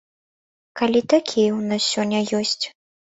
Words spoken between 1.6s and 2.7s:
нас сёння ёсць.